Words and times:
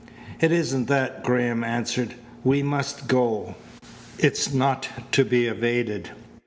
"It 0.39 0.51
isn't 0.51 0.87
that," 0.87 1.23
Graham 1.23 1.63
answered. 1.63 2.15
"We 2.43 2.63
must 2.63 3.07
go. 3.07 3.53
It's 4.17 4.51
not 4.51 4.89
to 5.11 5.23
be 5.23 5.45
evaded." 5.45 6.09